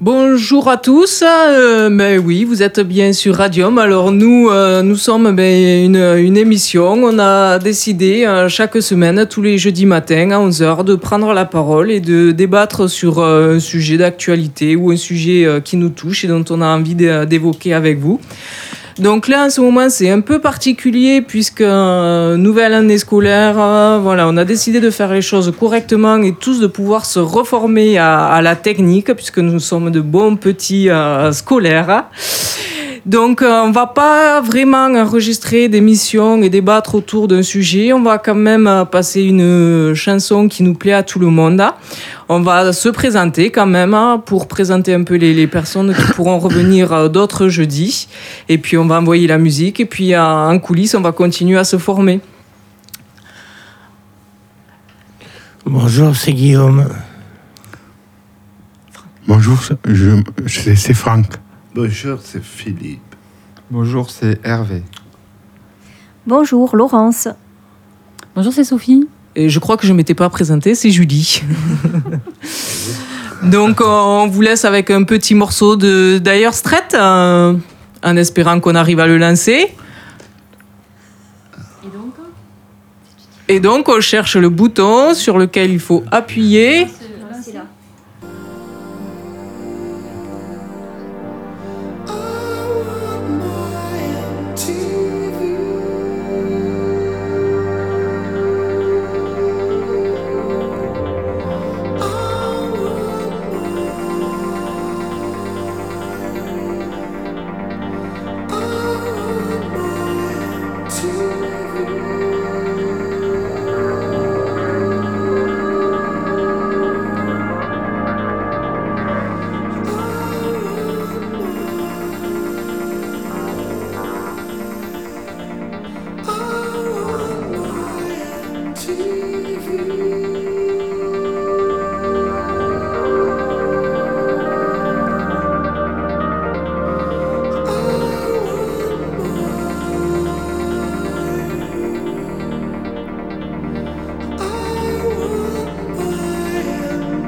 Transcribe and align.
Bonjour 0.00 0.68
à 0.68 0.76
tous. 0.76 1.24
Euh, 1.26 2.18
oui, 2.18 2.44
vous 2.44 2.62
êtes 2.62 2.78
bien 2.78 3.12
sur 3.12 3.34
Radium. 3.34 3.78
Alors 3.78 4.12
nous, 4.12 4.48
euh, 4.48 4.80
nous 4.82 4.94
sommes 4.94 5.34
ben, 5.34 5.86
une, 5.86 5.96
une, 5.96 6.36
émission. 6.36 6.92
On 6.92 7.18
a 7.18 7.58
décidé 7.58 8.24
euh, 8.24 8.48
chaque 8.48 8.80
semaine, 8.80 9.26
tous 9.28 9.42
les 9.42 9.58
jeudis 9.58 9.86
matins 9.86 10.30
à 10.30 10.38
11h, 10.38 10.84
de 10.84 10.94
prendre 10.94 11.32
la 11.32 11.44
parole 11.44 11.90
et 11.90 11.98
de 11.98 12.30
débattre 12.30 12.88
sur 12.88 13.18
euh, 13.18 13.56
un 13.56 13.58
sujet 13.58 13.96
d'actualité 13.96 14.76
ou 14.76 14.92
un 14.92 14.96
sujet 14.96 15.44
euh, 15.44 15.58
qui 15.58 15.76
nous 15.76 15.88
touche 15.88 16.24
et 16.24 16.28
dont 16.28 16.44
on 16.48 16.60
a 16.60 16.66
envie 16.66 16.94
d'évoquer 16.94 17.74
avec 17.74 17.98
vous. 17.98 18.20
Donc 18.98 19.28
là, 19.28 19.44
en 19.44 19.50
ce 19.50 19.60
moment, 19.60 19.88
c'est 19.90 20.10
un 20.10 20.20
peu 20.20 20.40
particulier 20.40 21.22
puisque 21.22 21.60
euh, 21.60 22.36
nouvelle 22.36 22.74
année 22.74 22.98
scolaire, 22.98 23.54
euh, 23.56 24.00
voilà, 24.02 24.26
on 24.28 24.36
a 24.36 24.44
décidé 24.44 24.80
de 24.80 24.90
faire 24.90 25.12
les 25.12 25.22
choses 25.22 25.52
correctement 25.58 26.16
et 26.16 26.34
tous 26.34 26.58
de 26.58 26.66
pouvoir 26.66 27.04
se 27.04 27.20
reformer 27.20 27.96
à, 27.96 28.40
la 28.42 28.56
technique 28.56 29.12
puisque 29.14 29.38
nous 29.38 29.60
sommes 29.60 29.92
de 29.92 30.00
bons 30.00 30.34
petits 30.34 30.90
euh, 30.90 31.30
scolaires. 31.30 32.06
Donc, 33.06 33.42
euh, 33.42 33.62
on 33.64 33.70
va 33.70 33.86
pas 33.86 34.40
vraiment 34.40 34.86
enregistrer 34.86 35.68
des 35.68 35.80
missions 35.80 36.42
et 36.42 36.50
débattre 36.50 36.94
autour 36.94 37.28
d'un 37.28 37.42
sujet. 37.42 37.92
On 37.92 38.02
va 38.02 38.18
quand 38.18 38.34
même 38.34 38.66
euh, 38.66 38.84
passer 38.84 39.22
une 39.22 39.94
chanson 39.94 40.48
qui 40.48 40.62
nous 40.62 40.74
plaît 40.74 40.92
à 40.92 41.02
tout 41.02 41.18
le 41.18 41.28
monde. 41.28 41.62
On 42.28 42.40
va 42.40 42.72
se 42.72 42.88
présenter 42.88 43.50
quand 43.50 43.66
même 43.66 43.94
hein, 43.94 44.22
pour 44.24 44.48
présenter 44.48 44.92
un 44.94 45.04
peu 45.04 45.14
les, 45.14 45.32
les 45.32 45.46
personnes 45.46 45.94
qui 45.94 46.12
pourront 46.12 46.38
revenir 46.38 46.92
euh, 46.92 47.08
d'autres 47.08 47.48
jeudis. 47.48 48.08
Et 48.48 48.58
puis, 48.58 48.76
on 48.76 48.86
va 48.86 48.98
envoyer 49.00 49.26
la 49.26 49.38
musique. 49.38 49.80
Et 49.80 49.86
puis, 49.86 50.14
euh, 50.14 50.22
en 50.22 50.58
coulisses, 50.58 50.94
on 50.94 51.00
va 51.00 51.12
continuer 51.12 51.58
à 51.58 51.64
se 51.64 51.78
former. 51.78 52.20
Bonjour, 55.64 56.14
c'est 56.16 56.32
Guillaume. 56.32 56.88
Bonjour, 59.26 59.58
je, 59.86 60.20
je- 60.46 60.74
c'est 60.74 60.94
Franck. 60.94 61.26
Bonjour, 61.80 62.18
c'est 62.20 62.42
Philippe. 62.42 63.14
Bonjour, 63.70 64.10
c'est 64.10 64.44
Hervé. 64.44 64.82
Bonjour, 66.26 66.74
Laurence. 66.74 67.28
Bonjour, 68.34 68.52
c'est 68.52 68.64
Sophie. 68.64 69.06
Et 69.36 69.48
je 69.48 69.60
crois 69.60 69.76
que 69.76 69.86
je 69.86 69.92
m'étais 69.92 70.14
pas 70.14 70.28
présentée, 70.28 70.74
c'est 70.74 70.90
Julie. 70.90 71.44
Donc, 73.44 73.80
on 73.80 74.26
vous 74.26 74.40
laisse 74.40 74.64
avec 74.64 74.90
un 74.90 75.04
petit 75.04 75.36
morceau 75.36 75.76
de 75.76 76.18
Dire 76.18 76.52
Straits, 76.52 76.94
euh, 76.94 77.54
en 78.02 78.16
espérant 78.16 78.58
qu'on 78.58 78.74
arrive 78.74 78.98
à 78.98 79.06
le 79.06 79.16
lancer. 79.16 79.72
Et 81.84 81.90
donc 81.94 82.14
Et 83.46 83.60
donc, 83.60 83.88
on 83.88 84.00
cherche 84.00 84.34
le 84.34 84.48
bouton 84.48 85.14
sur 85.14 85.38
lequel 85.38 85.70
il 85.70 85.78
faut 85.78 86.02
appuyer. 86.10 86.88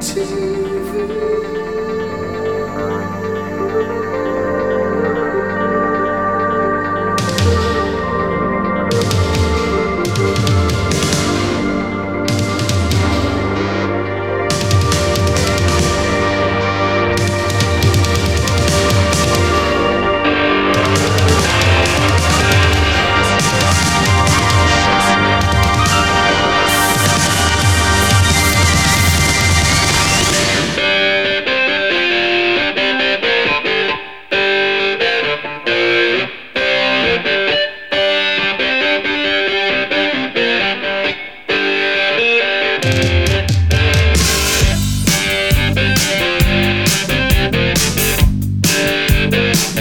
TV. 0.01 1.40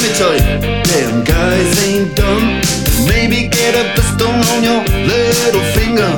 Let 0.00 0.08
me 0.08 0.16
tell 0.16 0.32
you, 0.32 0.40
damn 0.80 1.24
guys 1.24 1.76
ain't 1.84 2.16
dumb. 2.16 2.40
Maybe 3.04 3.48
get 3.48 3.76
a 3.76 3.84
blister 3.92 4.32
on 4.32 4.64
your 4.64 4.80
little 5.04 5.60
finger. 5.76 6.08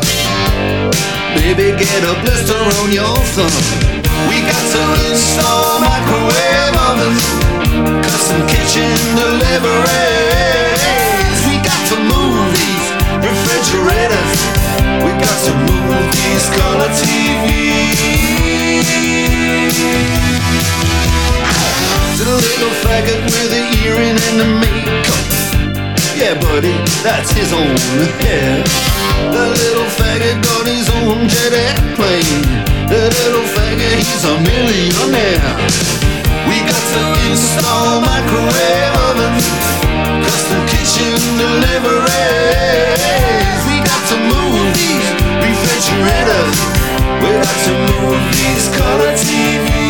Baby, 1.35 1.75
get 1.75 2.05
a 2.07 2.15
blister 2.23 2.63
on 2.79 2.93
your 2.93 3.17
thumb. 3.35 3.51
We 4.31 4.39
got 4.47 4.63
to 4.71 4.83
install 5.11 5.83
microwave 5.83 6.79
ovens, 6.79 7.27
custom 8.07 8.47
kitchen 8.47 8.95
deliveries. 9.19 9.83
We 11.51 11.59
got 11.59 11.83
to 11.91 11.99
move 12.07 12.55
these 12.55 12.87
refrigerators. 13.19 14.62
That's 27.03 27.33
his 27.33 27.53
own 27.53 27.77
hair. 28.23 28.63
The 29.35 29.47
little 29.51 29.91
faggot 29.99 30.39
got 30.43 30.67
his 30.67 30.89
own 31.03 31.27
jet 31.29 31.53
airplane. 31.53 32.43
The 32.87 33.11
little 33.11 33.47
faggot, 33.55 33.99
he's 33.99 34.25
a 34.25 34.39
millionaire. 34.39 35.59
We 36.47 36.63
got 36.63 36.85
to 36.95 37.03
install 37.27 38.01
microwave 38.07 38.95
ovens, 39.11 39.47
custom 40.23 40.63
kitchen 40.71 41.19
deliveries. 41.43 42.07
We 43.67 43.83
got 43.83 44.03
to 44.15 44.17
move 44.23 44.63
these 44.79 45.11
refrigerators. 45.43 46.55
We 47.19 47.31
got 47.35 47.59
to 47.67 47.75
move 47.91 48.23
these 48.31 48.71
color 48.79 49.13
TVs. 49.19 49.83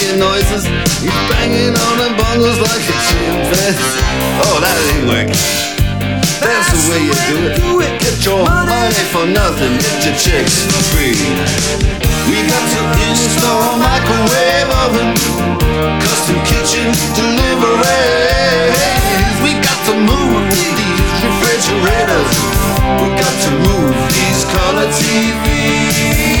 Hawaiian 0.00 0.18
noises. 0.18 0.64
He's 1.00 1.12
banging 1.28 1.76
on 1.76 1.96
the 2.00 2.08
bongos 2.16 2.56
like 2.56 2.80
a 2.88 2.96
chimpanzee. 3.04 4.00
Oh, 4.48 4.56
that 4.64 4.72
ain't 4.96 5.04
working. 5.04 5.36
That's 6.40 6.72
the 6.72 6.80
way 6.88 7.04
you 7.04 7.12
do 7.60 7.84
it. 7.84 8.00
Get 8.00 8.24
your 8.24 8.40
money 8.48 9.04
for 9.12 9.28
nothing, 9.28 9.76
get 9.76 10.00
your 10.08 10.16
chicks 10.16 10.64
for 10.64 10.80
free. 10.96 11.20
We 12.32 12.40
got 12.48 12.64
to 12.64 12.80
install 13.12 13.76
microwave 13.76 14.72
oven, 14.88 15.12
custom 16.00 16.40
kitchen 16.48 16.96
deliveries. 17.12 18.72
We 19.44 19.52
got 19.60 19.80
to 19.92 20.00
move 20.00 20.48
these 20.48 21.20
refrigerators. 21.28 22.32
We 23.04 23.08
got 23.20 23.36
to 23.36 23.50
move 23.68 23.92
these 24.16 24.48
color 24.48 24.88
TVs. 24.96 26.40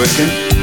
Working. 0.00 0.59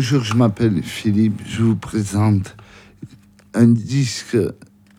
Bonjour, 0.00 0.24
je 0.24 0.32
m'appelle 0.32 0.82
Philippe. 0.82 1.42
Je 1.46 1.62
vous 1.62 1.76
présente 1.76 2.56
un 3.52 3.66
disque, 3.66 4.38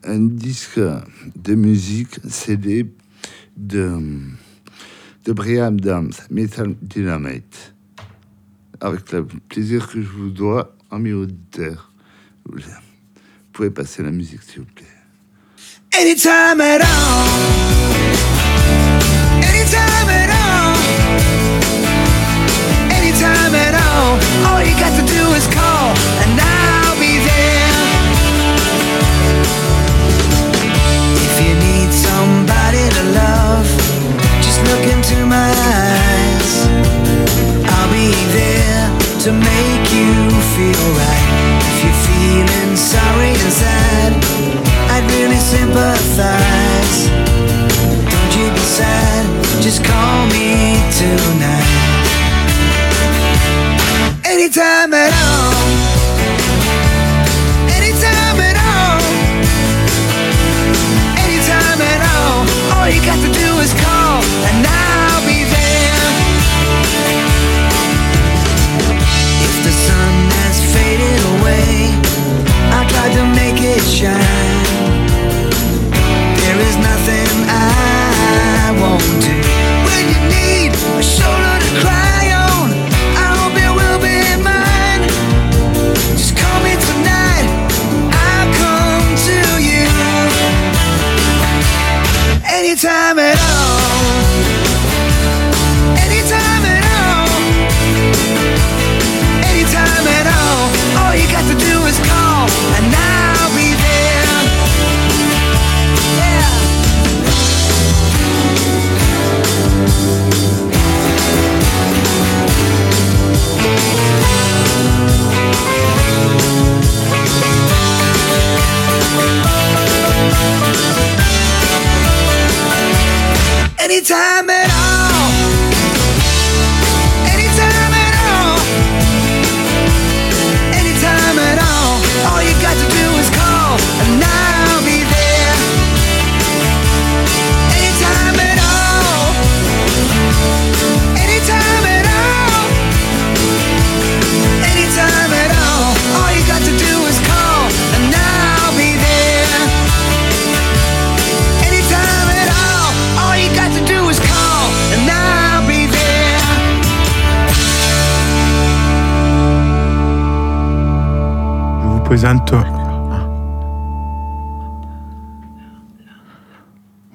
un 0.03 0.19
disque 0.19 0.79
de 0.79 1.55
musique 1.55 2.19
CD 2.29 2.85
de, 3.57 3.99
de 5.25 5.33
Brian 5.33 5.75
Adams, 5.75 6.11
Metal 6.29 6.75
Dynamite. 6.83 7.73
Avec 8.79 9.11
le 9.11 9.25
plaisir 9.25 9.89
que 9.89 10.03
je 10.03 10.07
vous 10.07 10.29
dois, 10.29 10.77
amis 10.91 11.13
auditeurs. 11.13 11.91
Vous 12.45 12.59
pouvez 13.53 13.71
passer 13.71 14.03
la 14.03 14.11
musique, 14.11 14.43
s'il 14.43 14.59
vous 14.59 14.67
plaît. 14.67 14.85
Anytime 15.99 16.61
at 16.61 16.81
all. 16.81 17.60
to 39.21 39.31
make 39.31 39.85
you 39.93 40.13
feel 40.57 40.85
right. 40.97 41.27
If 41.69 41.77
you're 41.83 42.01
feeling 42.09 42.75
sorry 42.75 43.29
and 43.29 43.53
sad, 43.53 44.13
I'd 44.89 45.05
really 45.13 45.37
sympathize. 45.37 47.05
Don't 48.09 48.33
you 48.39 48.49
be 48.49 48.65
sad, 48.65 49.25
just 49.61 49.85
call 49.85 50.25
me 50.25 50.73
tonight. 50.97 51.69
Anytime 54.25 54.91
at 54.95 55.13
all. 55.13 55.20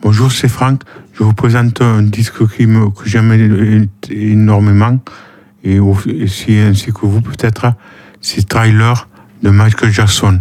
Bonjour, 0.00 0.32
c'est 0.32 0.48
Franck. 0.48 0.80
Je 1.12 1.22
vous 1.22 1.34
présente 1.34 1.82
un 1.82 2.00
disque 2.00 2.38
que 2.38 3.04
j'aime 3.04 3.88
énormément, 4.08 4.98
et 5.64 5.80
aussi 5.80 6.56
ainsi 6.56 6.94
que 6.94 7.00
vous 7.04 7.20
peut-être, 7.20 7.74
c'est 8.22 8.48
Trailer 8.48 9.06
de 9.42 9.50
Michael 9.50 9.92
Jackson. 9.92 10.40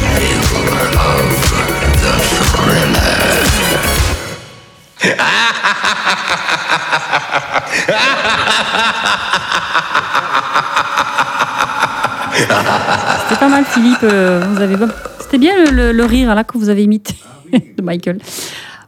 C'était 13.23 13.39
pas 13.39 13.49
mal, 13.49 13.65
Philippe. 13.65 13.97
euh, 14.03 14.43
vous 14.53 14.61
avez... 14.61 14.75
C'était 15.19 15.37
bien 15.37 15.53
le, 15.71 16.05
rire 16.05 16.33
là 16.35 16.43
que 16.43 16.57
vous 16.57 16.69
avez 16.69 16.83
imité 16.83 17.15
de 17.53 17.81
Michael. 17.81 18.19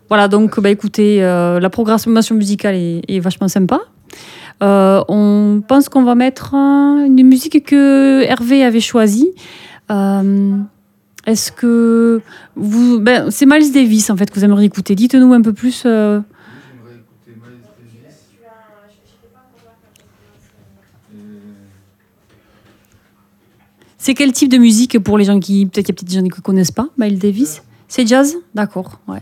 Voilà, 0.10 0.28
donc 0.28 0.60
bah, 0.60 0.70
écoutez, 0.70 1.24
euh, 1.24 1.60
la 1.60 1.70
programmation 1.70 2.36
musicale 2.36 2.76
est, 2.76 3.02
est 3.08 3.20
vachement 3.20 3.48
sympa. 3.48 3.80
Euh, 4.62 5.04
on 5.08 5.62
pense 5.68 5.90
qu'on 5.90 6.04
va 6.04 6.16
mettre 6.16 6.54
euh, 6.54 7.06
une 7.06 7.24
musique 7.24 7.66
que 7.66 8.22
Hervé 8.24 8.64
avait 8.64 8.80
choisie. 8.80 9.32
Euh, 9.92 10.58
Est-ce 11.26 11.52
que 11.52 12.22
vous. 12.56 13.00
Ben, 13.00 13.32
c'est 13.32 13.46
Miles 13.46 13.72
Davis 13.72 14.10
en 14.10 14.18
fait 14.18 14.30
que 14.30 14.36
vous 14.36 14.46
aimeriez 14.46 14.66
écouter. 14.68 14.96
Dites-nous 14.96 15.34
un 15.34 15.42
peu 15.42 15.54
plus. 15.54 15.84
euh, 15.86 16.20
C'est 23.98 24.16
quel 24.16 24.34
type 24.34 24.52
de 24.52 24.58
musique 24.58 25.00
pour 25.00 25.18
les 25.18 25.24
gens 25.24 25.40
qui. 25.40 25.66
Peut-être 25.66 25.86
qu'il 25.86 25.96
y 25.96 25.96
a 25.96 26.00
peut-être 26.00 26.10
des 26.10 26.16
gens 26.16 26.24
qui 26.24 26.40
ne 26.40 26.44
connaissent 26.44 26.72
pas, 26.72 26.90
Miles 26.98 27.20
Davis? 27.20 27.64
C'est 27.88 28.06
jazz? 28.06 28.36
D'accord, 28.54 29.00
ouais. 29.08 29.22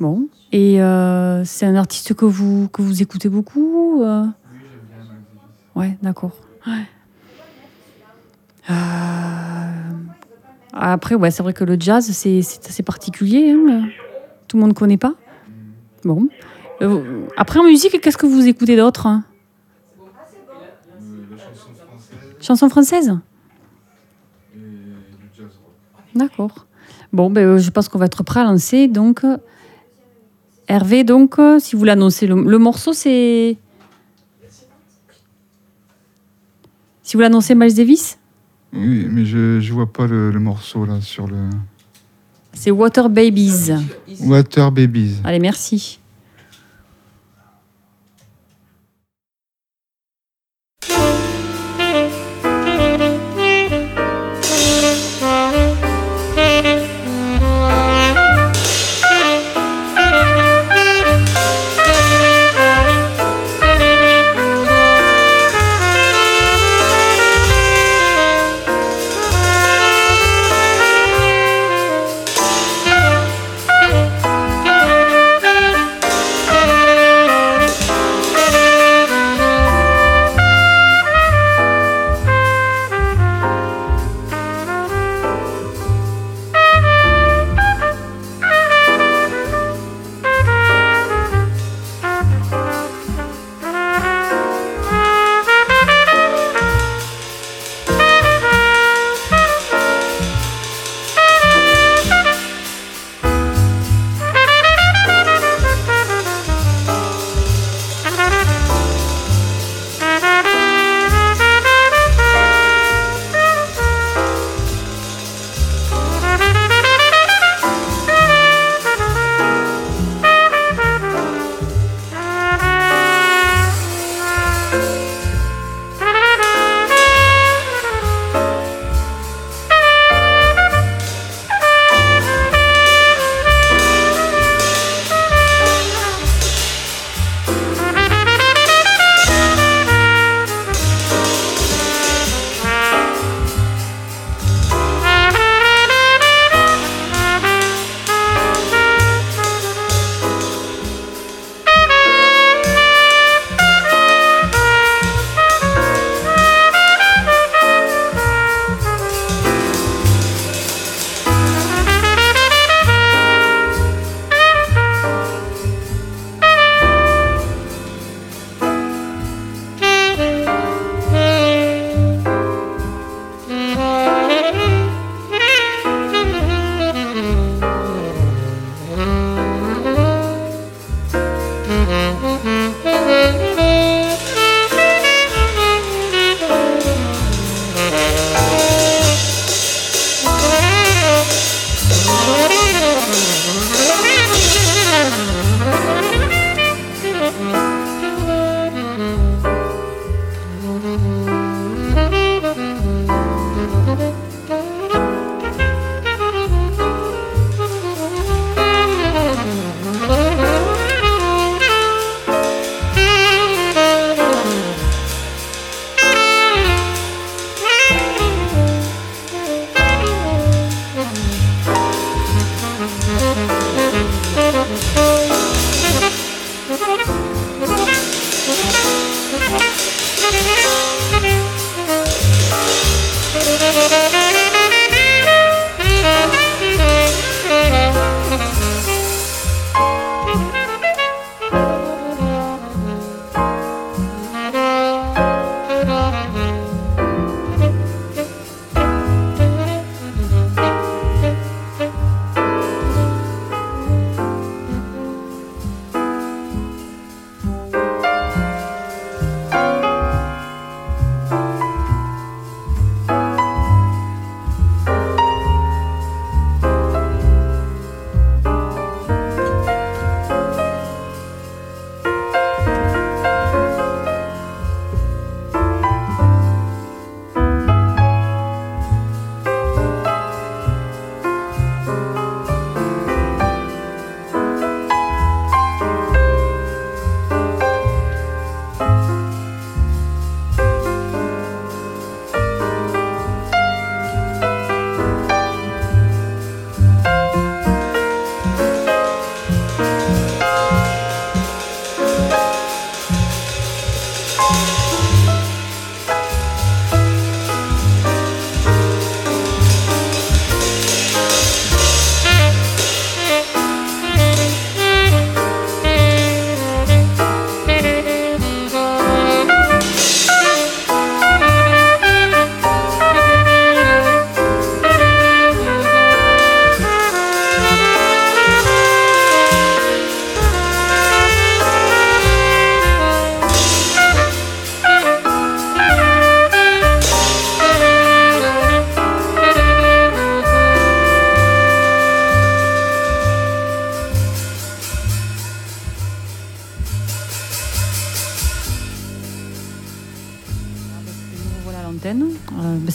Bon. 0.00 0.26
Et 0.50 0.80
euh, 0.82 1.44
c'est 1.44 1.66
un 1.66 1.76
artiste 1.76 2.14
que 2.14 2.24
vous, 2.24 2.68
que 2.68 2.82
vous 2.82 3.02
écoutez 3.02 3.28
beaucoup 3.28 4.02
euh? 4.02 4.24
Ouais, 5.76 5.96
d'accord. 6.02 6.32
Ouais. 6.66 6.72
Euh, 8.70 9.37
Après, 10.72 11.14
ouais, 11.14 11.30
c'est 11.30 11.42
vrai 11.42 11.52
que 11.54 11.64
le 11.64 11.76
jazz, 11.78 12.08
c'est 12.12 12.38
assez 12.38 12.82
particulier. 12.82 13.50
hein. 13.52 13.88
Tout 14.46 14.56
le 14.56 14.60
monde 14.60 14.70
ne 14.70 14.74
connaît 14.74 14.96
pas. 14.98 15.14
Bon. 16.04 16.28
Euh, 16.82 17.26
Après, 17.36 17.58
en 17.58 17.64
musique, 17.64 18.00
qu'est-ce 18.00 18.16
que 18.18 18.26
vous 18.26 18.46
écoutez 18.46 18.76
d'autre 18.76 19.06
hein? 19.06 19.24
Chanson 22.40 22.68
française 22.68 23.18
D'accord. 26.14 26.66
Bon, 27.12 27.30
ben, 27.30 27.44
euh, 27.46 27.58
je 27.58 27.70
pense 27.70 27.88
qu'on 27.88 27.98
va 27.98 28.06
être 28.06 28.22
prêt 28.22 28.40
à 28.40 28.44
lancer. 28.44 28.88
Donc, 28.88 29.24
euh, 29.24 29.36
Hervé, 30.68 31.02
donc, 31.02 31.36
si 31.60 31.76
vous 31.76 31.84
l'annoncez, 31.84 32.26
le, 32.26 32.42
le 32.42 32.58
morceau, 32.58 32.92
c'est. 32.92 33.56
Si 37.02 37.16
vous 37.16 37.22
l'annoncez, 37.22 37.54
Miles 37.54 37.74
Davis, 37.74 38.18
Oui, 38.72 39.06
mais 39.10 39.24
je 39.24 39.60
je 39.60 39.72
vois 39.72 39.90
pas 39.92 40.06
le, 40.06 40.30
le 40.30 40.40
morceau 40.40 40.84
là 40.84 41.00
sur 41.00 41.26
le 41.26 41.36
c'est 42.58 42.72
Water 42.72 43.08
Babies. 43.08 43.70
Water 44.20 44.72
Babies. 44.72 45.20
Allez, 45.22 45.38
merci. 45.38 46.00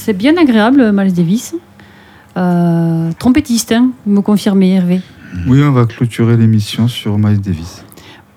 C'est 0.03 0.13
bien 0.13 0.35
agréable, 0.35 0.91
Miles 0.93 1.13
Davis. 1.13 1.55
Euh, 2.35 3.11
trompettiste, 3.19 3.71
hein, 3.71 3.91
vous 4.05 4.13
me 4.15 4.21
confirmez, 4.21 4.73
Hervé 4.73 4.99
Oui, 5.47 5.61
on 5.63 5.71
va 5.71 5.85
clôturer 5.85 6.35
l'émission 6.35 6.89
sur 6.89 7.17
Miles 7.17 7.39
Davis. 7.39 7.85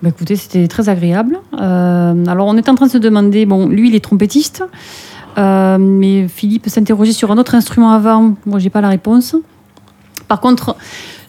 Bah, 0.01 0.09
écoutez, 0.09 0.37
c'était 0.37 0.67
très 0.69 0.87
agréable. 0.87 1.37
Euh, 1.59 2.25
alors, 2.27 2.47
on 2.47 2.55
est 2.55 2.69
en 2.69 2.75
train 2.75 2.85
de 2.85 2.91
se 2.91 2.97
demander, 2.97 3.45
bon, 3.45 3.67
lui, 3.67 3.89
il 3.89 3.95
est 3.95 3.99
trompettiste, 4.03 4.63
euh, 5.37 5.77
mais 5.77 6.27
Philippe 6.29 6.69
s'interrogeait 6.69 7.11
sur 7.11 7.31
un 7.31 7.37
autre 7.37 7.53
instrument 7.55 7.91
avant. 7.91 8.35
Moi, 8.45 8.59
j'ai 8.59 8.69
pas 8.69 8.79
la 8.81 8.89
réponse. 8.89 9.35
Par 10.29 10.39
contre, 10.39 10.75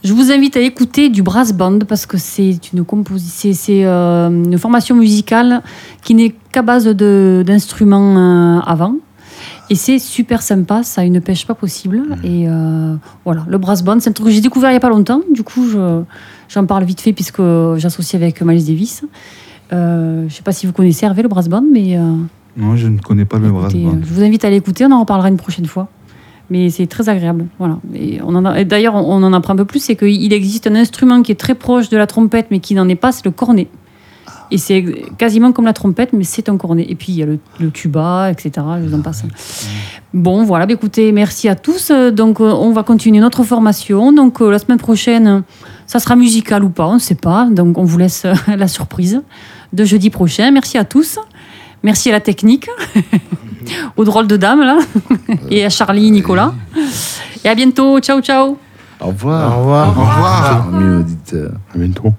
je 0.05 0.13
vous 0.13 0.31
invite 0.31 0.57
à 0.57 0.61
écouter 0.61 1.09
du 1.09 1.23
brass 1.25 1.53
band 1.53 1.81
parce 1.81 2.07
que 2.07 2.17
c'est 2.17 2.59
une 2.73 2.85
composition, 2.85 3.51
c'est 3.55 3.85
une 3.85 4.59
formation 4.59 4.95
musicale 4.95 5.63
qui 6.03 6.15
n'est 6.15 6.35
qu'à 6.53 6.63
base 6.63 6.85
de- 6.85 7.43
d'instruments 7.47 8.61
avant. 8.61 8.95
Et 9.71 9.75
c'est 9.75 9.99
super 9.99 10.41
sympa, 10.43 10.83
ça 10.83 11.03
a 11.03 11.05
une 11.05 11.21
pêche 11.21 11.47
pas 11.47 11.55
possible. 11.55 12.03
Et 12.25 12.49
euh, 12.49 12.95
voilà, 13.25 13.45
le 13.49 13.59
brass 13.59 13.83
band, 13.85 14.01
c'est 14.01 14.09
un 14.09 14.13
truc 14.13 14.29
que 14.29 14.33
j'ai 14.33 14.41
découvert 14.41 14.71
il 14.71 14.75
y 14.75 14.77
a 14.77 14.81
pas 14.81 14.89
longtemps. 14.89 15.21
Du 15.33 15.43
coup, 15.43 15.69
je- 15.69 16.03
j'en 16.49 16.65
parle 16.65 16.85
vite 16.85 17.01
fait 17.03 17.13
puisque 17.13 17.43
j'associe 17.77 18.15
avec 18.21 18.41
Miles 18.43 18.65
Davis. 18.65 19.05
Euh, 19.73 20.25
je 20.29 20.35
sais 20.35 20.43
pas 20.43 20.53
si 20.53 20.67
vous 20.67 20.73
connaissez 20.73 21.05
Hervé 21.05 21.23
le 21.23 21.29
brass 21.29 21.49
band, 21.49 21.65
mais 21.71 21.99
euh, 21.99 22.15
Non, 22.57 22.77
je 22.77 22.89
ne 22.89 22.99
connais 22.99 23.27
pas 23.27 23.39
le 23.39 23.51
brass 23.51 23.71
écoutez, 23.75 23.85
band. 23.85 23.97
euh, 23.97 24.01
je 24.09 24.15
vous 24.15 24.23
invite 24.23 24.45
à 24.47 24.51
l'écouter. 24.51 24.87
On 24.87 24.93
en 24.93 25.01
reparlera 25.01 25.29
une 25.29 25.37
prochaine 25.37 25.67
fois. 25.67 25.89
Mais 26.51 26.71
c'est 26.71 26.87
très 26.87 27.11
agréable. 27.11 27.45
Voilà. 27.59 27.79
Et 27.95 28.21
on 28.25 28.35
en 28.35 28.65
d'ailleurs, 28.65 28.95
on 28.95 29.01
on 29.19 29.23
en 29.23 29.35
apprend 29.35 29.53
un 29.53 29.57
peu 29.57 29.67
plus, 29.67 29.81
c'est 29.81 29.97
qu'il 29.97 30.33
existe 30.33 30.67
un 30.67 30.77
instrument 30.77 31.21
qui 31.21 31.31
est 31.31 31.35
très 31.35 31.55
proche 31.55 31.91
de 31.91 31.99
la 31.99 32.07
trompette, 32.07 32.47
mais 32.51 32.61
qui 32.61 32.75
n'en 32.75 32.89
est 32.89 32.95
pas, 32.95 33.13
c'est 33.13 33.27
le 33.27 33.33
cornet. 33.33 33.69
Et 34.51 34.59
c'est 34.59 34.85
quasiment 35.19 35.53
comme 35.53 35.67
la 35.67 35.73
trompette, 35.73 36.13
mais 36.13 36.25
c'est 36.25 36.49
un 36.49 36.57
cornet. 36.57 36.87
Et 36.89 36.95
puis 36.95 37.13
il 37.13 37.19
y 37.19 37.23
a 37.23 37.27
le, 37.27 37.39
le 37.61 37.71
tuba, 37.71 38.31
etc. 38.31 38.67
Je 38.81 38.89
vous 38.89 38.95
en 38.95 39.03
passe. 39.03 39.25
Bon, 40.15 40.45
voilà. 40.45 40.67
Bah, 40.67 40.73
écoutez, 40.73 41.13
merci 41.13 41.49
à 41.49 41.55
tous. 41.55 41.91
Donc, 41.91 42.41
euh, 42.41 42.51
on 42.51 42.73
va 42.73 42.83
continuer 42.83 43.21
notre 43.21 43.45
formation. 43.45 44.13
Donc, 44.13 44.41
euh, 44.41 44.51
la 44.51 44.59
semaine 44.59 44.79
prochaine, 44.79 45.43
ça 45.87 45.99
sera 45.99 46.17
musical 46.17 46.65
ou 46.65 46.71
pas, 46.71 46.87
on 46.87 46.95
ne 46.95 46.99
sait 46.99 47.15
pas. 47.15 47.49
Donc, 47.51 47.77
on 47.79 47.85
vous 47.85 47.99
laisse 47.99 48.25
euh, 48.25 48.35
la 48.57 48.69
surprise 48.69 49.23
de 49.73 49.85
jeudi 49.85 50.11
prochain. 50.11 50.51
Merci 50.51 50.79
à 50.79 50.85
tous. 50.85 51.19
Merci 51.83 52.09
à 52.09 52.13
la 52.13 52.21
technique, 52.21 52.69
aux 53.97 54.05
drôles 54.05 54.27
de 54.27 54.37
dames, 54.37 54.63
là, 54.63 54.79
et 55.51 55.65
à 55.65 55.69
Charlie, 55.69 56.11
Nicolas. 56.11 56.53
Et 57.45 57.49
à 57.49 57.55
bientôt. 57.55 58.01
Ciao, 58.01 58.21
ciao. 58.21 58.59
Au 59.01 59.07
revoir. 59.07 59.57
Au 59.57 59.61
revoir. 59.61 59.89
Au 59.89 60.01
revoir. 60.01 60.69
Amis 60.75 60.97
auditeurs. 60.97 61.53
À 61.73 61.79
bientôt. 61.79 62.13